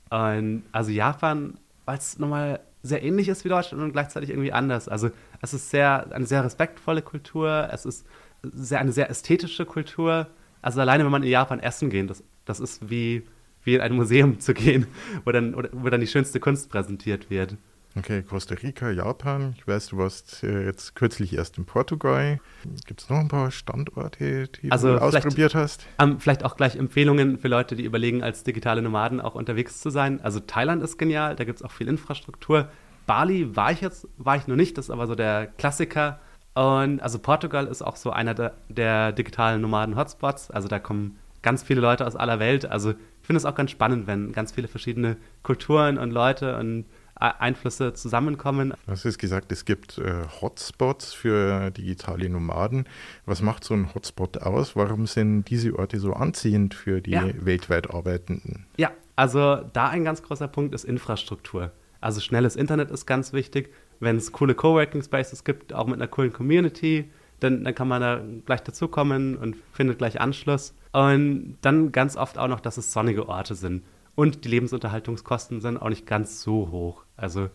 Und 0.09 0.63
also 0.71 0.91
Japan, 0.91 1.55
weil 1.85 1.97
es 1.97 2.17
nochmal 2.17 2.61
sehr 2.81 3.03
ähnlich 3.03 3.27
ist 3.27 3.43
wie 3.43 3.49
Deutschland 3.49 3.83
und 3.83 3.91
gleichzeitig 3.91 4.29
irgendwie 4.29 4.53
anders. 4.53 4.87
Also 4.87 5.09
es 5.41 5.53
ist 5.53 5.69
sehr, 5.69 6.11
eine 6.11 6.25
sehr 6.25 6.43
respektvolle 6.43 7.01
Kultur, 7.01 7.67
es 7.71 7.85
ist 7.85 8.05
sehr, 8.43 8.79
eine 8.79 8.91
sehr 8.91 9.09
ästhetische 9.09 9.65
Kultur. 9.65 10.27
Also 10.61 10.81
alleine, 10.81 11.03
wenn 11.03 11.11
man 11.11 11.23
in 11.23 11.29
Japan 11.29 11.59
essen 11.59 11.89
geht, 11.89 12.09
das, 12.09 12.23
das 12.45 12.59
ist 12.59 12.89
wie, 12.89 13.27
wie 13.63 13.75
in 13.75 13.81
ein 13.81 13.93
Museum 13.93 14.39
zu 14.39 14.53
gehen, 14.53 14.87
wo 15.25 15.31
dann, 15.31 15.55
wo 15.71 15.89
dann 15.89 16.01
die 16.01 16.07
schönste 16.07 16.39
Kunst 16.39 16.69
präsentiert 16.69 17.29
wird. 17.29 17.57
Okay, 17.97 18.23
Costa 18.23 18.55
Rica, 18.55 18.89
Japan. 18.91 19.55
Ich 19.57 19.65
weiß, 19.65 19.87
du 19.87 19.97
warst 19.97 20.43
äh, 20.43 20.65
jetzt 20.65 20.95
kürzlich 20.95 21.33
erst 21.33 21.57
in 21.57 21.65
Portugal. 21.65 22.39
Gibt 22.85 23.01
es 23.01 23.09
noch 23.09 23.17
ein 23.17 23.29
paar 23.29 23.51
Standorte, 23.51 24.49
die 24.49 24.71
also 24.71 24.93
du 24.93 25.01
ausprobiert 25.01 25.55
hast? 25.55 25.85
Ähm, 25.99 26.19
vielleicht 26.19 26.43
auch 26.43 26.57
gleich 26.57 26.75
Empfehlungen 26.75 27.39
für 27.39 27.47
Leute, 27.47 27.77
die 27.77 27.85
überlegen, 27.85 28.21
als 28.21 28.43
digitale 28.43 28.81
Nomaden 28.81 29.21
auch 29.21 29.35
unterwegs 29.35 29.79
zu 29.79 29.89
sein. 29.89 30.19
Also 30.21 30.41
Thailand 30.41 30.83
ist 30.83 30.97
genial, 30.97 31.37
da 31.37 31.45
gibt 31.45 31.59
es 31.59 31.63
auch 31.63 31.71
viel 31.71 31.87
Infrastruktur. 31.87 32.67
Bali 33.05 33.55
war 33.55 33.71
ich 33.71 33.79
jetzt, 33.79 34.07
war 34.17 34.35
ich 34.35 34.47
noch 34.47 34.57
nicht, 34.57 34.77
das 34.77 34.85
ist 34.85 34.91
aber 34.91 35.07
so 35.07 35.15
der 35.15 35.47
Klassiker. 35.47 36.19
Und 36.53 37.01
also 37.01 37.17
Portugal 37.19 37.67
ist 37.67 37.81
auch 37.81 37.95
so 37.95 38.11
einer 38.11 38.33
der, 38.33 38.53
der 38.67 39.13
digitalen 39.13 39.61
Nomaden-Hotspots. 39.61 40.51
Also 40.51 40.67
da 40.67 40.79
kommen 40.79 41.17
ganz 41.41 41.63
viele 41.63 41.79
Leute 41.79 42.05
aus 42.05 42.17
aller 42.17 42.39
Welt. 42.39 42.65
Also 42.65 42.91
ich 42.91 43.27
finde 43.27 43.37
es 43.37 43.45
auch 43.45 43.55
ganz 43.55 43.71
spannend, 43.71 44.07
wenn 44.07 44.33
ganz 44.33 44.51
viele 44.51 44.67
verschiedene 44.67 45.15
Kulturen 45.43 45.97
und 45.97 46.11
Leute 46.11 46.57
und 46.57 46.85
Einflüsse 47.15 47.93
zusammenkommen. 47.93 48.73
Du 48.85 48.91
hast 48.91 49.17
gesagt, 49.17 49.51
es 49.51 49.65
gibt 49.65 49.97
äh, 49.97 50.23
Hotspots 50.41 51.13
für 51.13 51.71
digitale 51.71 52.29
Nomaden. 52.29 52.85
Was 53.25 53.41
macht 53.41 53.63
so 53.63 53.73
ein 53.73 53.93
Hotspot 53.95 54.41
aus? 54.41 54.75
Warum 54.75 55.07
sind 55.07 55.45
diese 55.49 55.77
Orte 55.77 55.99
so 55.99 56.13
anziehend 56.13 56.73
für 56.73 57.01
die 57.01 57.11
ja. 57.11 57.23
weltweit 57.39 57.89
Arbeitenden? 57.91 58.65
Ja, 58.77 58.91
also 59.15 59.61
da 59.73 59.87
ein 59.87 60.03
ganz 60.03 60.23
großer 60.23 60.47
Punkt 60.47 60.75
ist 60.75 60.83
Infrastruktur. 60.83 61.71
Also 62.01 62.19
schnelles 62.19 62.55
Internet 62.55 62.91
ist 62.91 63.05
ganz 63.05 63.33
wichtig. 63.33 63.73
Wenn 63.99 64.17
es 64.17 64.31
coole 64.31 64.53
Coworking 64.53 65.01
Spaces 65.01 65.43
gibt, 65.43 65.73
auch 65.73 65.87
mit 65.87 65.95
einer 65.95 66.07
coolen 66.07 66.33
Community, 66.33 67.09
dann, 67.39 67.63
dann 67.63 67.73
kann 67.73 67.87
man 67.87 68.01
da 68.01 68.21
gleich 68.45 68.61
dazukommen 68.61 69.37
und 69.37 69.55
findet 69.71 69.97
gleich 69.97 70.19
Anschluss. 70.19 70.75
Und 70.91 71.57
dann 71.61 71.91
ganz 71.91 72.17
oft 72.17 72.37
auch 72.37 72.47
noch, 72.47 72.59
dass 72.59 72.77
es 72.77 72.91
sonnige 72.91 73.29
Orte 73.29 73.55
sind. 73.55 73.83
Und 74.15 74.45
die 74.45 74.49
Lebensunterhaltungskosten 74.49 75.61
sind 75.61 75.77
auch 75.77 75.89
nicht 75.89 76.05
ganz 76.05 76.41
so 76.41 76.69
hoch. 76.71 77.04
Also 77.17 77.49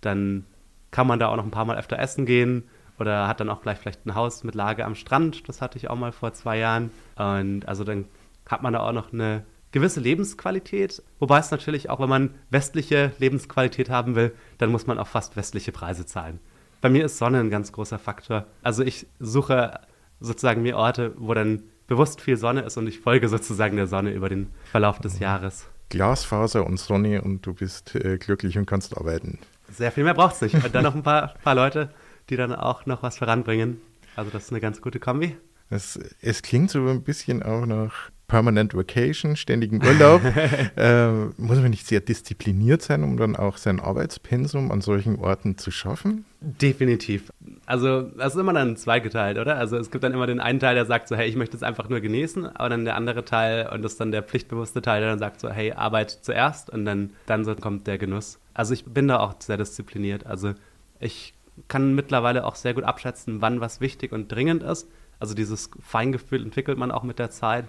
dann 0.00 0.44
kann 0.90 1.06
man 1.06 1.18
da 1.18 1.28
auch 1.28 1.36
noch 1.36 1.44
ein 1.44 1.50
paar 1.50 1.64
Mal 1.64 1.78
öfter 1.78 1.98
essen 1.98 2.26
gehen 2.26 2.64
oder 2.98 3.28
hat 3.28 3.40
dann 3.40 3.50
auch 3.50 3.62
gleich 3.62 3.78
vielleicht 3.78 4.06
ein 4.06 4.14
Haus 4.14 4.44
mit 4.44 4.54
Lage 4.54 4.84
am 4.84 4.94
Strand. 4.94 5.48
Das 5.48 5.60
hatte 5.60 5.78
ich 5.78 5.90
auch 5.90 5.96
mal 5.96 6.12
vor 6.12 6.32
zwei 6.32 6.58
Jahren. 6.58 6.90
Und 7.16 7.66
also 7.66 7.84
dann 7.84 8.06
hat 8.48 8.62
man 8.62 8.72
da 8.72 8.80
auch 8.80 8.92
noch 8.92 9.12
eine 9.12 9.44
gewisse 9.72 10.00
Lebensqualität. 10.00 11.02
Wobei 11.18 11.38
es 11.38 11.50
natürlich 11.50 11.90
auch, 11.90 12.00
wenn 12.00 12.08
man 12.08 12.34
westliche 12.50 13.12
Lebensqualität 13.18 13.90
haben 13.90 14.14
will, 14.14 14.32
dann 14.58 14.70
muss 14.70 14.86
man 14.86 14.98
auch 14.98 15.06
fast 15.06 15.36
westliche 15.36 15.72
Preise 15.72 16.06
zahlen. 16.06 16.40
Bei 16.80 16.88
mir 16.88 17.04
ist 17.04 17.18
Sonne 17.18 17.40
ein 17.40 17.50
ganz 17.50 17.72
großer 17.72 17.98
Faktor. 17.98 18.46
Also 18.62 18.82
ich 18.82 19.06
suche 19.18 19.80
sozusagen 20.20 20.62
mir 20.62 20.76
Orte, 20.76 21.12
wo 21.18 21.34
dann 21.34 21.64
bewusst 21.86 22.20
viel 22.20 22.36
Sonne 22.36 22.62
ist 22.62 22.76
und 22.76 22.86
ich 22.86 23.00
folge 23.00 23.28
sozusagen 23.28 23.76
der 23.76 23.86
Sonne 23.86 24.12
über 24.12 24.28
den 24.28 24.50
Verlauf 24.64 24.98
des 24.98 25.18
Jahres. 25.18 25.68
Glasfaser 25.88 26.66
und 26.66 26.78
Sonne 26.78 27.22
und 27.22 27.46
du 27.46 27.54
bist 27.54 27.94
äh, 27.94 28.18
glücklich 28.18 28.58
und 28.58 28.66
kannst 28.66 28.96
arbeiten. 28.96 29.38
Sehr 29.72 29.92
viel 29.92 30.04
mehr 30.04 30.14
braucht 30.14 30.36
es 30.36 30.40
nicht. 30.40 30.64
Und 30.64 30.74
dann 30.74 30.84
noch 30.84 30.94
ein 30.94 31.02
paar, 31.02 31.34
paar 31.42 31.54
Leute, 31.54 31.90
die 32.30 32.36
dann 32.36 32.54
auch 32.54 32.86
noch 32.86 33.02
was 33.02 33.18
voranbringen. 33.18 33.80
Also 34.14 34.30
das 34.30 34.44
ist 34.44 34.50
eine 34.52 34.60
ganz 34.60 34.80
gute 34.80 35.00
Kombi. 35.00 35.36
Es, 35.68 35.98
es 36.20 36.42
klingt 36.42 36.70
so 36.70 36.86
ein 36.86 37.02
bisschen 37.02 37.42
auch 37.42 37.66
nach 37.66 38.10
Permanent 38.28 38.74
Vacation, 38.74 39.36
ständigen 39.36 39.84
Urlaub. 39.84 40.22
äh, 40.76 41.10
muss 41.36 41.58
man 41.58 41.70
nicht 41.70 41.86
sehr 41.86 42.00
diszipliniert 42.00 42.82
sein, 42.82 43.02
um 43.02 43.16
dann 43.16 43.36
auch 43.36 43.56
sein 43.56 43.80
Arbeitspensum 43.80 44.70
an 44.70 44.80
solchen 44.80 45.16
Orten 45.16 45.58
zu 45.58 45.70
schaffen? 45.70 46.24
Definitiv. 46.40 47.32
Also, 47.66 48.02
das 48.02 48.34
ist 48.34 48.40
immer 48.40 48.52
dann 48.52 48.76
zweigeteilt, 48.76 49.38
oder? 49.38 49.56
Also, 49.56 49.76
es 49.76 49.90
gibt 49.90 50.04
dann 50.04 50.14
immer 50.14 50.26
den 50.26 50.40
einen 50.40 50.60
Teil, 50.60 50.76
der 50.76 50.86
sagt 50.86 51.08
so, 51.08 51.16
hey, 51.16 51.28
ich 51.28 51.36
möchte 51.36 51.56
es 51.56 51.62
einfach 51.64 51.88
nur 51.88 52.00
genießen, 52.00 52.46
aber 52.46 52.68
dann 52.68 52.84
der 52.84 52.94
andere 52.94 53.24
Teil, 53.24 53.68
und 53.72 53.82
das 53.82 53.92
ist 53.92 54.00
dann 54.00 54.12
der 54.12 54.22
pflichtbewusste 54.22 54.82
Teil, 54.82 55.00
der 55.00 55.10
dann 55.10 55.18
sagt 55.18 55.40
so, 55.40 55.50
hey, 55.50 55.72
Arbeit 55.72 56.10
zuerst 56.10 56.70
und 56.70 56.84
dann, 56.84 57.10
dann 57.26 57.44
so 57.44 57.54
kommt 57.56 57.86
der 57.86 57.98
Genuss. 57.98 58.38
Also, 58.54 58.72
ich 58.72 58.84
bin 58.84 59.08
da 59.08 59.18
auch 59.18 59.34
sehr 59.40 59.56
diszipliniert. 59.56 60.26
Also, 60.26 60.54
Ich 61.00 61.34
kann 61.68 61.94
mittlerweile 61.94 62.44
auch 62.44 62.54
sehr 62.54 62.74
gut 62.74 62.84
abschätzen, 62.84 63.40
wann 63.40 63.60
was 63.60 63.80
wichtig 63.80 64.12
und 64.12 64.30
dringend 64.30 64.62
ist. 64.62 64.88
Also 65.18 65.34
dieses 65.34 65.70
Feingefühl 65.80 66.42
entwickelt 66.42 66.78
man 66.78 66.90
auch 66.90 67.02
mit 67.02 67.18
der 67.18 67.30
Zeit. 67.30 67.64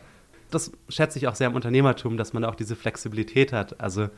Das 0.51 0.71
schätze 0.89 1.17
ich 1.19 1.27
auch 1.27 1.35
sehr 1.35 1.47
im 1.47 1.55
Unternehmertum, 1.55 2.17
dass 2.17 2.33
man 2.33 2.43
auch 2.43 2.55
diese 2.55 2.75
Flexibilität 2.75 3.53
hat. 3.53 3.79
Also 3.79 4.09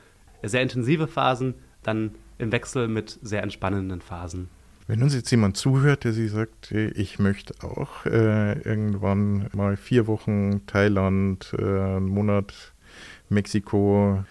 sehr 0.44 0.62
intensive 0.62 1.08
Phasen, 1.08 1.56
dann 1.84 2.16
im 2.38 2.52
Wechsel 2.52 2.88
mit 2.88 3.20
sehr 3.22 3.44
entspannenden 3.44 4.02
Phasen. 4.02 4.50
Wenn 4.90 5.04
uns 5.04 5.14
jetzt 5.14 5.30
jemand 5.30 5.56
zuhört, 5.56 6.04
der 6.04 6.14
sich 6.14 6.32
sagt, 6.32 6.72
ich 6.72 7.20
möchte 7.20 7.54
auch 7.64 8.08
äh, 8.08 8.54
irgendwann 8.62 9.48
mal 9.54 9.78
vier 9.78 10.08
Wochen 10.08 10.66
Thailand, 10.66 11.54
äh, 11.60 11.62
einen 11.62 12.08
Monat 12.08 12.74
Mexiko 13.30 14.24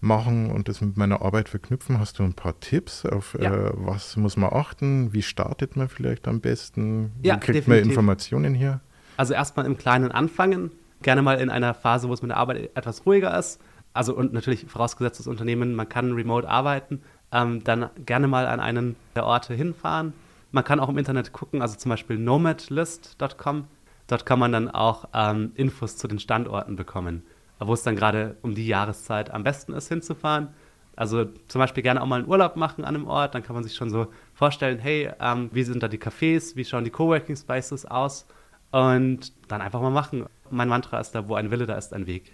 machen 0.00 0.50
und 0.50 0.66
das 0.66 0.80
mit 0.80 0.96
meiner 0.96 1.22
Arbeit 1.22 1.48
verknüpfen, 1.48 2.00
hast 2.00 2.18
du 2.18 2.24
ein 2.24 2.34
paar 2.34 2.58
Tipps 2.58 3.06
auf 3.06 3.38
ja. 3.40 3.54
äh, 3.54 3.70
was 3.74 4.16
muss 4.16 4.36
man 4.36 4.52
achten? 4.52 5.12
Wie 5.12 5.22
startet 5.22 5.76
man 5.76 5.88
vielleicht 5.88 6.26
am 6.26 6.40
besten? 6.40 7.12
Wie 7.20 7.28
ja, 7.28 7.36
kriegt 7.36 7.58
definitiv. 7.58 7.68
man 7.68 7.90
Informationen 7.90 8.54
hier? 8.54 8.80
Also 9.16 9.34
erstmal 9.34 9.66
im 9.66 9.78
Kleinen 9.78 10.10
anfangen, 10.10 10.72
gerne 11.02 11.22
mal 11.22 11.38
in 11.38 11.48
einer 11.48 11.74
Phase, 11.74 12.08
wo 12.08 12.12
es 12.12 12.22
mit 12.22 12.32
der 12.32 12.38
Arbeit 12.38 12.70
etwas 12.74 13.06
ruhiger 13.06 13.38
ist. 13.38 13.60
Also 13.92 14.16
und 14.16 14.32
natürlich 14.32 14.66
vorausgesetzt 14.66 15.20
das 15.20 15.28
Unternehmen, 15.28 15.76
man 15.76 15.88
kann 15.88 16.10
remote 16.10 16.48
arbeiten, 16.48 17.02
ähm, 17.32 17.64
dann 17.64 17.90
gerne 18.04 18.28
mal 18.28 18.46
an 18.46 18.60
einen 18.60 18.96
der 19.14 19.26
Orte 19.26 19.54
hinfahren. 19.54 20.12
Man 20.50 20.64
kann 20.64 20.80
auch 20.80 20.88
im 20.88 20.98
Internet 20.98 21.32
gucken, 21.32 21.62
also 21.62 21.76
zum 21.76 21.90
Beispiel 21.90 22.18
nomadlist.com. 22.18 23.64
Dort 24.06 24.26
kann 24.26 24.38
man 24.38 24.52
dann 24.52 24.70
auch 24.70 25.08
ähm, 25.14 25.52
Infos 25.54 25.96
zu 25.96 26.08
den 26.08 26.18
Standorten 26.18 26.76
bekommen, 26.76 27.22
wo 27.58 27.72
es 27.72 27.82
dann 27.82 27.96
gerade 27.96 28.36
um 28.42 28.54
die 28.54 28.66
Jahreszeit 28.66 29.30
am 29.30 29.44
besten 29.44 29.72
ist, 29.72 29.88
hinzufahren. 29.88 30.48
Also 30.94 31.24
zum 31.48 31.58
Beispiel 31.58 31.82
gerne 31.82 32.02
auch 32.02 32.06
mal 32.06 32.20
einen 32.20 32.28
Urlaub 32.28 32.56
machen 32.56 32.84
an 32.84 32.94
einem 32.94 33.06
Ort, 33.06 33.34
dann 33.34 33.42
kann 33.42 33.54
man 33.54 33.64
sich 33.64 33.74
schon 33.74 33.88
so 33.88 34.08
vorstellen, 34.34 34.78
hey, 34.78 35.10
ähm, 35.20 35.48
wie 35.52 35.62
sind 35.62 35.82
da 35.82 35.88
die 35.88 35.98
Cafés, 35.98 36.54
wie 36.54 36.64
schauen 36.66 36.84
die 36.84 36.90
Coworking 36.90 37.36
Spaces 37.36 37.86
aus 37.86 38.26
und 38.72 39.32
dann 39.48 39.62
einfach 39.62 39.80
mal 39.80 39.90
machen. 39.90 40.26
Mein 40.50 40.68
Mantra 40.68 41.00
ist 41.00 41.12
da, 41.12 41.28
wo 41.28 41.34
ein 41.34 41.50
Wille, 41.50 41.64
da 41.64 41.76
ist 41.76 41.94
ein 41.94 42.06
Weg. 42.06 42.32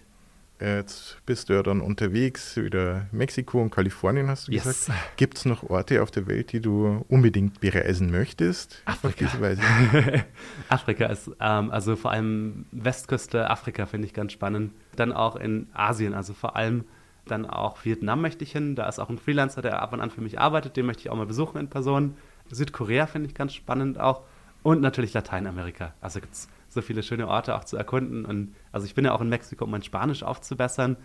Jetzt 0.61 1.19
bist 1.25 1.49
du 1.49 1.53
ja 1.53 1.63
dann 1.63 1.81
unterwegs, 1.81 2.57
wieder 2.57 3.07
Mexiko 3.13 3.63
und 3.63 3.71
Kalifornien, 3.71 4.29
hast 4.29 4.49
du 4.49 4.53
yes. 4.53 4.65
gesagt. 4.65 5.17
Gibt 5.17 5.39
es 5.39 5.45
noch 5.45 5.63
Orte 5.71 6.03
auf 6.03 6.11
der 6.11 6.27
Welt, 6.27 6.53
die 6.53 6.61
du 6.61 7.05
unbedingt 7.09 7.61
bereisen 7.61 8.11
möchtest? 8.11 8.83
Afrika. 8.85 9.29
Afrika 10.69 11.07
ist, 11.07 11.31
ähm, 11.41 11.71
also 11.71 11.95
vor 11.95 12.11
allem 12.11 12.67
Westküste 12.73 13.49
Afrika 13.49 13.87
finde 13.87 14.07
ich 14.07 14.15
ganz 14.15 14.33
spannend. 14.33 14.73
Dann 14.97 15.13
auch 15.13 15.37
in 15.37 15.69
Asien, 15.75 16.13
also 16.13 16.35
vor 16.35 16.57
allem 16.57 16.85
dann 17.27 17.47
auch 17.47 17.85
Vietnam 17.85 18.21
möchte 18.21 18.43
ich 18.43 18.53
hin. 18.53 18.75
Da 18.75 18.89
ist 18.89 18.99
auch 18.99 19.11
ein 19.11 19.19
Freelancer, 19.19 19.63
der 19.63 19.81
ab 19.81 19.93
und 19.93 20.01
an 20.01 20.11
für 20.11 20.23
mich 20.23 20.41
arbeitet, 20.41 20.77
den 20.77 20.87
möchte 20.87 21.03
ich 21.03 21.11
auch 21.11 21.17
mal 21.17 21.27
besuchen 21.27 21.59
in 21.59 21.69
Person. 21.69 22.17
Südkorea 22.51 23.07
finde 23.07 23.29
ich 23.29 23.35
ganz 23.35 23.55
spannend 23.55 24.01
auch. 24.01 24.23
Und 24.63 24.81
natürlich 24.81 25.13
Lateinamerika. 25.15 25.95
Also 26.01 26.21
gibt 26.21 26.35
es 26.35 26.49
so 26.69 26.83
viele 26.83 27.03
schöne 27.03 27.29
Orte 27.29 27.55
auch 27.55 27.65
zu 27.65 27.77
erkunden. 27.77 28.25
Und 28.25 28.55
also 28.73 28.87
ich 28.87 28.95
bin 28.95 29.05
ja 29.05 29.13
auch 29.13 29.21
in 29.21 29.29
Mexiko, 29.29 29.65
um 29.65 29.71
mein 29.71 29.83
Spanisch 29.83 30.23
aufzubessern. 30.23 30.97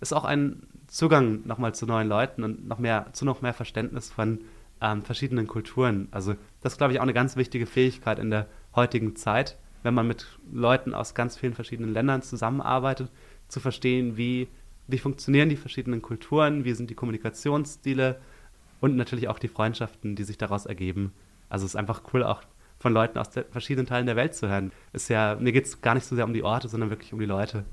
Ist 0.00 0.12
auch 0.12 0.24
ein 0.24 0.66
Zugang 0.88 1.46
nochmal 1.46 1.74
zu 1.74 1.86
neuen 1.86 2.08
Leuten 2.08 2.42
und 2.42 2.66
noch 2.66 2.78
mehr, 2.78 3.06
zu 3.12 3.24
noch 3.24 3.40
mehr 3.40 3.54
Verständnis 3.54 4.10
von 4.10 4.40
ähm, 4.80 5.02
verschiedenen 5.02 5.46
Kulturen. 5.46 6.08
Also 6.10 6.34
das 6.60 6.74
ist, 6.74 6.78
glaube 6.78 6.92
ich, 6.92 6.98
auch 6.98 7.04
eine 7.04 7.14
ganz 7.14 7.36
wichtige 7.36 7.66
Fähigkeit 7.66 8.18
in 8.18 8.30
der 8.30 8.48
heutigen 8.74 9.16
Zeit, 9.16 9.58
wenn 9.82 9.94
man 9.94 10.08
mit 10.08 10.26
Leuten 10.52 10.92
aus 10.92 11.14
ganz 11.14 11.36
vielen 11.36 11.54
verschiedenen 11.54 11.92
Ländern 11.92 12.22
zusammenarbeitet, 12.22 13.10
zu 13.48 13.60
verstehen, 13.60 14.16
wie, 14.16 14.48
wie 14.88 14.98
funktionieren 14.98 15.48
die 15.48 15.56
verschiedenen 15.56 16.02
Kulturen, 16.02 16.64
wie 16.64 16.74
sind 16.74 16.90
die 16.90 16.94
Kommunikationsstile 16.94 18.20
und 18.80 18.96
natürlich 18.96 19.28
auch 19.28 19.38
die 19.38 19.48
Freundschaften, 19.48 20.16
die 20.16 20.24
sich 20.24 20.38
daraus 20.38 20.66
ergeben. 20.66 21.12
Also 21.48 21.64
es 21.64 21.72
ist 21.72 21.76
einfach 21.76 22.02
cool, 22.12 22.24
auch 22.24 22.42
von 22.82 22.92
Leuten 22.92 23.16
aus 23.16 23.28
verschiedenen 23.50 23.86
Teilen 23.86 24.06
der 24.06 24.16
Welt 24.16 24.34
zu 24.34 24.48
hören. 24.48 24.72
Ist 24.92 25.08
ja, 25.08 25.36
mir 25.40 25.52
geht 25.52 25.66
es 25.66 25.80
gar 25.80 25.94
nicht 25.94 26.04
so 26.04 26.16
sehr 26.16 26.24
um 26.24 26.34
die 26.34 26.42
Orte, 26.42 26.68
sondern 26.68 26.90
wirklich 26.90 27.12
um 27.12 27.20
die 27.20 27.26
Leute. 27.26 27.64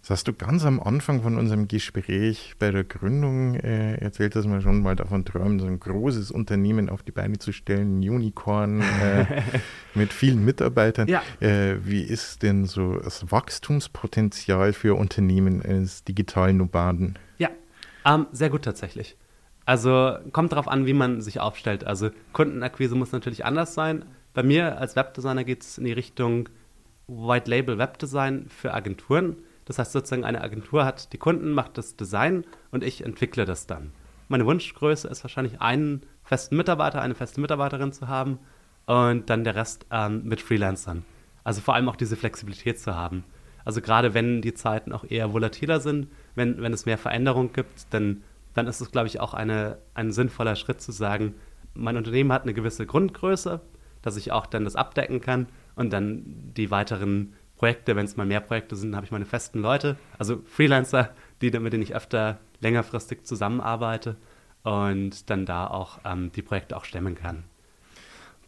Das 0.00 0.10
hast 0.10 0.28
du 0.28 0.32
ganz 0.32 0.64
am 0.64 0.80
Anfang 0.80 1.22
von 1.22 1.36
unserem 1.36 1.68
Gespräch 1.68 2.54
bei 2.58 2.70
der 2.70 2.84
Gründung 2.84 3.54
äh, 3.54 3.96
erzählt, 3.96 4.36
dass 4.36 4.46
man 4.46 4.62
schon 4.62 4.82
mal 4.82 4.96
davon 4.96 5.24
träumt, 5.24 5.60
so 5.60 5.66
ein 5.66 5.80
großes 5.80 6.30
Unternehmen 6.30 6.88
auf 6.88 7.02
die 7.02 7.12
Beine 7.12 7.38
zu 7.38 7.52
stellen, 7.52 8.00
ein 8.00 8.08
Unicorn 8.08 8.80
äh, 8.80 9.42
mit 9.94 10.12
vielen 10.12 10.44
Mitarbeitern. 10.44 11.08
Ja. 11.08 11.22
Äh, 11.40 11.76
wie 11.86 12.02
ist 12.02 12.42
denn 12.42 12.64
so 12.64 12.98
das 12.98 13.30
Wachstumspotenzial 13.30 14.72
für 14.72 14.94
Unternehmen 14.94 15.62
eines 15.62 16.04
digitalen 16.04 16.58
Nomaden? 16.58 17.18
Ja, 17.38 17.50
ähm, 18.04 18.26
sehr 18.32 18.50
gut 18.50 18.62
tatsächlich. 18.62 19.16
Also 19.66 20.16
kommt 20.32 20.52
darauf 20.52 20.68
an, 20.68 20.86
wie 20.86 20.92
man 20.92 21.22
sich 21.22 21.40
aufstellt. 21.40 21.84
Also 21.84 22.10
Kundenakquise 22.32 22.94
muss 22.94 23.12
natürlich 23.12 23.44
anders 23.44 23.74
sein. 23.74 24.04
Bei 24.34 24.42
mir 24.42 24.78
als 24.78 24.96
Webdesigner 24.96 25.44
geht 25.44 25.62
es 25.62 25.78
in 25.78 25.84
die 25.84 25.92
Richtung 25.92 26.48
White 27.06 27.48
Label 27.48 27.78
Webdesign 27.78 28.46
für 28.48 28.74
Agenturen. 28.74 29.36
Das 29.64 29.78
heißt 29.78 29.92
sozusagen, 29.92 30.24
eine 30.24 30.42
Agentur 30.42 30.84
hat 30.84 31.12
die 31.12 31.18
Kunden, 31.18 31.52
macht 31.52 31.78
das 31.78 31.96
Design 31.96 32.44
und 32.72 32.82
ich 32.82 33.04
entwickle 33.04 33.44
das 33.44 33.68
dann. 33.68 33.92
Meine 34.28 34.44
Wunschgröße 34.44 35.06
ist 35.06 35.22
wahrscheinlich 35.22 35.60
einen 35.60 36.02
festen 36.24 36.56
Mitarbeiter, 36.56 37.00
eine 37.00 37.14
feste 37.14 37.40
Mitarbeiterin 37.40 37.92
zu 37.92 38.08
haben 38.08 38.40
und 38.86 39.30
dann 39.30 39.44
der 39.44 39.54
Rest 39.54 39.86
ähm, 39.92 40.24
mit 40.24 40.40
Freelancern. 40.40 41.04
Also 41.44 41.60
vor 41.60 41.74
allem 41.74 41.88
auch 41.88 41.96
diese 41.96 42.16
Flexibilität 42.16 42.80
zu 42.80 42.94
haben. 42.94 43.22
Also 43.64 43.80
gerade 43.80 44.14
wenn 44.14 44.42
die 44.42 44.54
Zeiten 44.54 44.92
auch 44.92 45.04
eher 45.08 45.32
volatiler 45.32 45.78
sind, 45.78 46.08
wenn, 46.34 46.60
wenn 46.60 46.72
es 46.72 46.86
mehr 46.86 46.98
Veränderung 46.98 47.52
gibt, 47.52 47.86
dann, 47.94 48.24
dann 48.52 48.66
ist 48.66 48.80
es, 48.80 48.90
glaube 48.90 49.06
ich, 49.06 49.20
auch 49.20 49.32
eine, 49.32 49.78
ein 49.94 50.10
sinnvoller 50.10 50.56
Schritt 50.56 50.80
zu 50.80 50.90
sagen, 50.90 51.34
mein 51.74 51.96
Unternehmen 51.96 52.32
hat 52.32 52.42
eine 52.42 52.54
gewisse 52.54 52.86
Grundgröße, 52.86 53.60
dass 54.04 54.16
ich 54.16 54.32
auch 54.32 54.46
dann 54.46 54.64
das 54.64 54.76
abdecken 54.76 55.20
kann 55.20 55.46
und 55.76 55.92
dann 55.92 56.22
die 56.26 56.70
weiteren 56.70 57.34
Projekte, 57.56 57.96
wenn 57.96 58.04
es 58.04 58.16
mal 58.16 58.26
mehr 58.26 58.40
Projekte 58.40 58.76
sind, 58.76 58.94
habe 58.94 59.06
ich 59.06 59.12
meine 59.12 59.24
festen 59.24 59.60
Leute, 59.60 59.96
also 60.18 60.42
Freelancer, 60.44 61.10
die, 61.40 61.50
mit 61.50 61.72
denen 61.72 61.82
ich 61.82 61.94
öfter 61.94 62.38
längerfristig 62.60 63.24
zusammenarbeite 63.24 64.16
und 64.64 65.30
dann 65.30 65.46
da 65.46 65.66
auch 65.66 65.98
ähm, 66.04 66.32
die 66.32 66.42
Projekte 66.42 66.76
auch 66.76 66.84
stemmen 66.84 67.14
kann. 67.14 67.44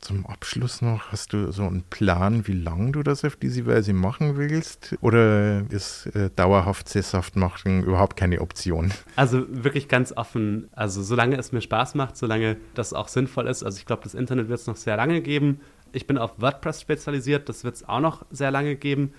Zum 0.01 0.27
Abschluss 0.27 0.83
noch, 0.83 1.11
hast 1.11 1.33
du 1.33 1.51
so 1.53 1.63
einen 1.63 1.83
Plan, 1.83 2.47
wie 2.47 2.53
lange 2.53 2.93
du 2.93 3.03
das 3.03 3.25
auf 3.25 3.37
diese 3.37 3.67
Weise 3.67 3.93
machen 3.93 4.37
willst? 4.37 4.97
Oder 5.01 5.63
ist 5.71 6.07
äh, 6.15 6.31
dauerhaft 6.35 6.89
sesshaft 6.89 7.37
machen 7.37 7.83
überhaupt 7.83 8.17
keine 8.17 8.41
Option? 8.41 8.93
Also 9.17 9.47
wirklich 9.49 9.89
ganz 9.89 10.13
offen. 10.13 10.69
Also 10.73 11.03
solange 11.03 11.37
es 11.37 11.53
mir 11.53 11.61
Spaß 11.61 11.95
macht, 11.95 12.17
solange 12.17 12.57
das 12.75 12.93
auch 12.93 13.09
sinnvoll 13.09 13.47
ist. 13.49 13.63
Also 13.63 13.79
ich 13.79 13.87
glaube, 13.87 14.03
das 14.05 14.15
Internet 14.15 14.49
wird 14.49 14.61
es 14.61 14.67
noch 14.67 14.77
sehr 14.77 14.97
lange 14.97 15.23
geben. 15.23 15.61
Ich 15.93 16.07
bin 16.07 16.19
auf 16.19 16.41
WordPress 16.41 16.81
spezialisiert, 16.81 17.49
das 17.49 17.65
wird 17.65 17.77
es 17.77 17.89
auch 17.89 18.01
noch 18.01 18.27
sehr 18.31 18.51
lange 18.51 18.77
geben. 18.77 19.13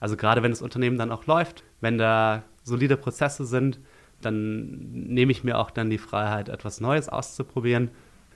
Also 0.00 0.16
gerade 0.16 0.42
wenn 0.42 0.50
das 0.50 0.62
Unternehmen 0.62 0.98
dann 0.98 1.12
auch 1.12 1.26
läuft, 1.26 1.62
wenn 1.80 1.98
da 1.98 2.42
solide 2.64 2.96
Prozesse 2.96 3.44
sind, 3.44 3.78
dann 4.20 4.78
nehme 4.92 5.32
ich 5.32 5.44
mir 5.44 5.58
auch 5.58 5.70
dann 5.70 5.90
die 5.90 5.98
Freiheit, 5.98 6.48
etwas 6.48 6.80
Neues 6.80 7.08
auszuprobieren 7.08 7.90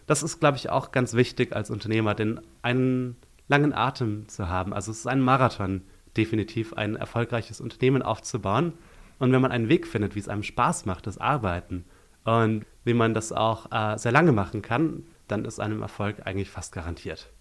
das 0.07 0.23
ist, 0.23 0.41
glaube 0.41 0.57
ich, 0.57 0.71
auch 0.71 0.93
ganz 0.93 1.15
wichtig 1.15 1.55
als 1.55 1.71
Unternehmer, 1.71 2.15
denn 2.15 2.41
einen 2.63 3.17
langen 3.49 3.73
Atem 3.73 4.29
zu 4.29 4.49
haben. 4.49 4.73
Also 4.73 4.91
es 4.91 5.01
ist 5.01 5.07
ein 5.07 5.21
Marathon, 5.21 5.83
definitiv 6.17 6.75
ein 6.75 6.97
erfolgreiches 6.97 7.61
Unternehmen 7.61 8.03
aufzubauen. 8.03 8.73
Und 9.19 9.33
wenn 9.33 9.41
man 9.41 9.53
einen 9.53 9.69
Weg 9.69 9.87
findet, 9.87 10.15
wie 10.15 10.21
es 10.21 10.29
einem 10.29 10.43
Spaß 10.43 10.87
macht, 10.87 11.07
das 11.07 11.19
Arbeiten 11.19 11.85
und 12.25 12.65
wie 12.85 12.95
man 12.95 13.15
das 13.15 13.33
auch 13.33 13.71
äh, 13.73 13.99
sehr 13.99 14.13
lange 14.13 14.33
machen 14.33 14.63
kann, 14.63 15.05
dann 15.29 15.45
ist 15.45 15.61
einem 15.61 15.83
Erfolg 15.83 16.27
eigentlich 16.27 16.51
fast 16.51 16.73
garantiert. 16.73 17.33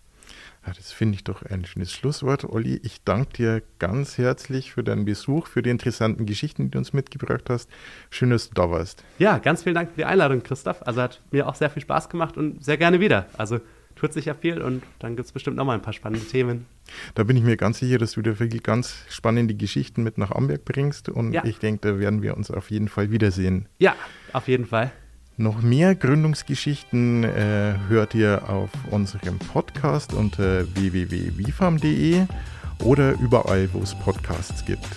Ja, 0.66 0.74
das 0.74 0.92
finde 0.92 1.16
ich 1.16 1.24
doch 1.24 1.44
ein 1.44 1.66
schönes 1.66 1.92
Schlusswort. 1.92 2.44
Olli, 2.44 2.80
ich 2.84 3.04
danke 3.04 3.34
dir 3.34 3.64
ganz 3.80 4.18
herzlich 4.18 4.72
für 4.72 4.84
deinen 4.84 5.06
Besuch, 5.06 5.48
für 5.48 5.62
die 5.62 5.70
interessanten 5.70 6.26
Geschichten, 6.26 6.66
die 6.66 6.72
du 6.72 6.78
uns 6.80 6.94
mitgebracht 6.94 7.50
hast. 7.50 7.70
Schön, 8.10 8.32
dass 8.32 8.50
du 8.50 8.56
da 8.56 8.72
warst. 8.72 9.04
Ja, 9.20 9.38
ganz 9.38 9.64
vielen 9.64 9.76
Dank 9.76 9.90
für 9.92 9.98
die 9.98 10.06
Einladung, 10.06 10.42
Christoph. 10.42 10.86
Also 10.88 11.02
hat 11.02 11.22
mir 11.32 11.48
auch 11.48 11.56
sehr 11.56 11.70
viel 11.70 11.82
Spaß 11.82 12.10
gemacht 12.10 12.38
und 12.38 12.64
sehr 12.64 12.78
gerne 12.78 13.00
wieder. 13.00 13.28
Also 13.38 13.60
tut 13.96 14.14
sich 14.14 14.26
ja 14.26 14.34
viel 14.34 14.62
und 14.62 14.84
dann 15.00 15.16
gibt 15.16 15.28
es 15.28 15.32
bestimmt 15.32 15.58
noch 15.58 15.66
mal 15.66 15.74
ein 15.74 15.82
paar 15.82 15.94
spannende 15.94 16.26
Themen. 16.26 16.66
Da 17.16 17.24
bin 17.24 17.38
ich 17.38 17.44
mir 17.44 17.58
ganz 17.58 17.80
sicher, 17.80 17.98
dass 17.98 18.14
du 18.14 18.22
da 18.22 18.40
wirklich 18.40 18.64
ganz 18.64 18.96
spannende 19.10 19.56
Geschichten 19.56 20.04
mit 20.04 20.18
nach 20.18 20.32
Amberg 20.32 20.66
bringst 20.66 21.10
und 21.10 21.34
ja. 21.34 21.44
ich 21.46 21.60
denke, 21.60 21.88
da 21.90 22.00
werden 22.00 22.22
wir 22.22 22.36
uns 22.36 22.52
auf 22.52 22.72
jeden 22.72 22.90
Fall 22.90 23.12
wiedersehen. 23.12 23.68
Ja, 23.80 23.96
auf 24.34 24.48
jeden 24.48 24.66
Fall. 24.66 24.92
Noch 25.38 25.62
mehr 25.62 25.96
Gründungsgeschichten 25.96 27.26
äh, 27.26 27.74
hört 27.90 28.16
ihr 28.16 28.50
auf 28.50 28.70
unserem 28.90 29.38
Podcast 29.38 30.14
unter 30.14 30.66
www.wifam.de 30.76 32.26
oder 32.84 33.20
überall, 33.20 33.68
wo 33.74 33.80
es 33.80 33.94
Podcasts 33.96 34.64
gibt. 34.64 34.88